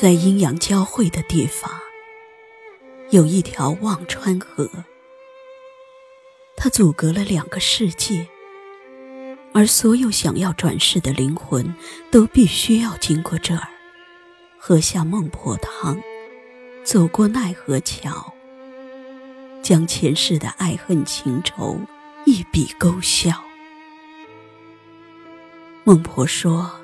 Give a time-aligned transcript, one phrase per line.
[0.00, 1.70] 在阴阳交汇的地方，
[3.10, 4.66] 有一条忘川河，
[6.56, 8.26] 它阻隔了两个世界，
[9.52, 11.74] 而所有想要转世的灵魂，
[12.10, 13.68] 都必须要经过这儿，
[14.58, 16.00] 喝下孟婆汤，
[16.82, 18.32] 走过奈何桥，
[19.62, 21.78] 将前世的爱恨情仇
[22.24, 23.30] 一笔勾销。
[25.84, 26.79] 孟婆说。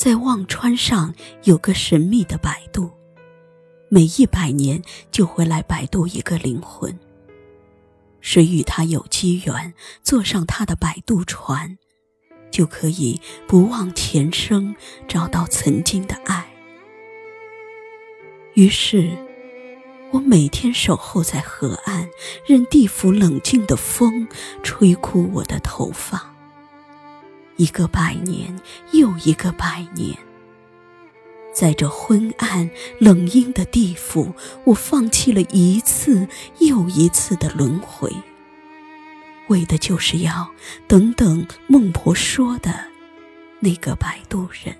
[0.00, 2.90] 在忘川上有个神秘的摆渡，
[3.90, 6.98] 每一百年就会来摆渡一个灵魂。
[8.22, 11.76] 谁与他有机缘，坐上他的摆渡船，
[12.50, 14.74] 就可以不忘前生，
[15.06, 16.50] 找到曾经的爱。
[18.54, 19.10] 于是，
[20.12, 22.08] 我每天守候在河岸，
[22.46, 24.26] 任地府冷静的风
[24.62, 26.29] 吹枯我的头发。
[27.60, 28.58] 一个百年
[28.92, 30.16] 又一个百年，
[31.52, 34.32] 在这昏暗冷阴的地府，
[34.64, 36.26] 我放弃了一次
[36.60, 38.10] 又一次的轮回，
[39.48, 40.50] 为的就是要
[40.88, 42.86] 等等孟婆说的
[43.58, 44.74] 那个摆渡人。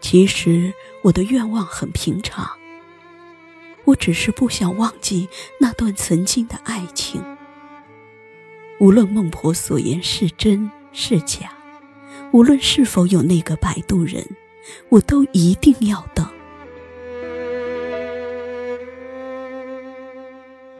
[0.00, 2.52] 其实我的愿望很平常，
[3.84, 7.22] 我只是不想忘记那段曾经的爱情。
[8.80, 11.52] 无论孟婆所言是真是假，
[12.32, 14.26] 无论是否有那个摆渡人，
[14.88, 16.26] 我都一定要等。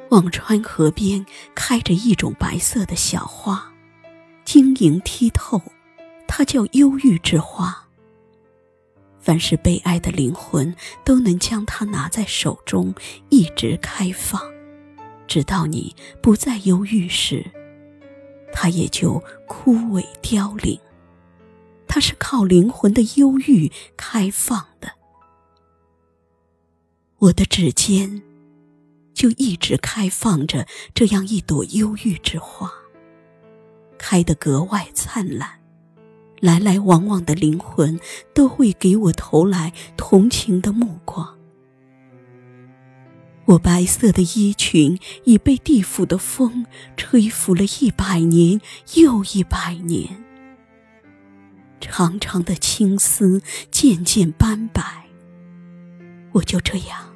[0.08, 3.70] 忘川河边开着一种白色的小花，
[4.46, 5.60] 晶莹剔透，
[6.26, 7.86] 它叫忧郁之花。
[9.18, 12.94] 凡是悲哀的灵魂都能将它拿在手中，
[13.28, 14.40] 一直开放，
[15.26, 17.44] 直到你不再忧郁时。
[18.62, 20.78] 它也就枯萎凋零，
[21.88, 24.92] 它是靠灵魂的忧郁开放的。
[27.20, 28.20] 我的指尖，
[29.14, 32.70] 就一直开放着这样一朵忧郁之花，
[33.96, 35.58] 开得格外灿烂。
[36.40, 37.98] 来来往往的灵魂
[38.34, 41.39] 都会给我投来同情的目光。
[43.50, 46.66] 我白色的衣裙已被地府的风
[46.96, 48.60] 吹拂了一百年
[48.94, 50.22] 又一百年，
[51.80, 54.82] 长长的青丝渐渐斑白。
[56.30, 57.12] 我就这样，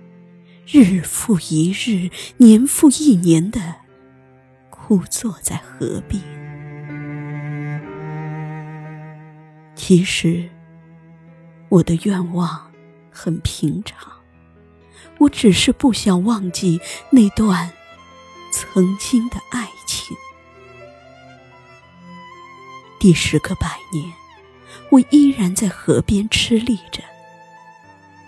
[0.66, 3.76] 日复一日，年复一年的
[4.70, 6.20] 枯坐在河边。
[9.76, 10.48] 其实，
[11.68, 12.72] 我的愿望
[13.12, 14.12] 很平常。
[15.18, 17.72] 我只是不想忘记那段
[18.52, 20.16] 曾经的爱情。
[22.98, 24.12] 第十个百年，
[24.90, 27.02] 我依然在河边吃力着，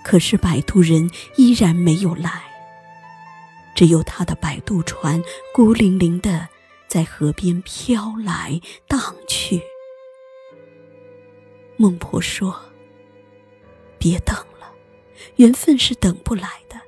[0.04, 2.44] 可是摆渡人依然没有来，
[3.75, 5.22] 只有他的摆渡船
[5.54, 6.48] 孤零零的
[6.88, 9.62] 在河边飘来荡去。
[11.78, 12.59] 孟婆说
[13.98, 14.37] ：“别等。”
[15.37, 16.81] 缘分是等不来的，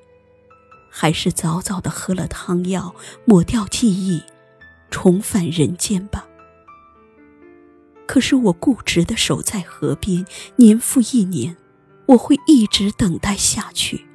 [0.91, 2.94] 还是早早的喝了汤药，
[3.25, 4.22] 抹掉记忆，
[4.91, 6.27] 重返人间吧。
[8.06, 10.25] 可是我固执的守在河边，
[10.56, 11.56] 年复一年，
[12.06, 14.06] 我会一直等待下去，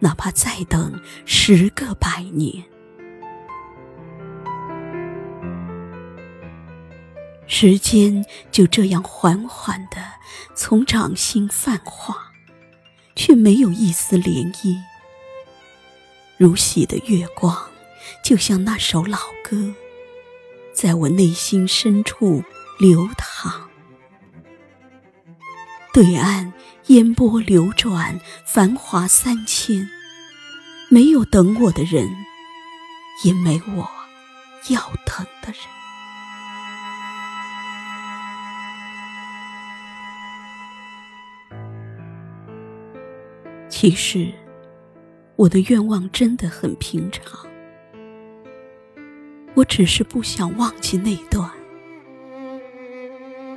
[0.00, 2.64] 哪怕再等十个百年。
[7.46, 9.96] 时间就这样缓缓的
[10.54, 12.29] 从掌心泛化。
[13.22, 14.78] 却没有一丝涟漪，
[16.38, 17.54] 如洗的月光，
[18.24, 19.74] 就像那首老歌，
[20.72, 22.42] 在我内心深处
[22.78, 23.68] 流淌。
[25.92, 26.54] 对岸
[26.86, 29.86] 烟波流转，繁华三千，
[30.88, 32.08] 没有等我的人，
[33.22, 33.86] 也没我
[34.68, 35.79] 要等的人。
[43.80, 44.30] 其实，
[45.36, 47.48] 我的愿望真的很平常。
[49.54, 51.50] 我只是不想忘记那段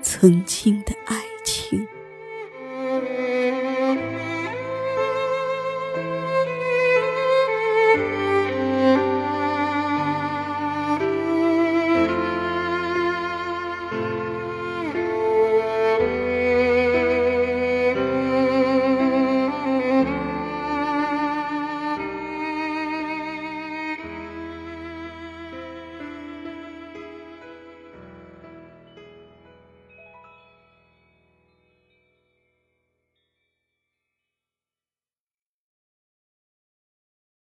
[0.01, 1.32] 曾经的爱。